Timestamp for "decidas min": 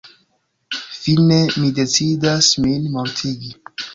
1.81-2.91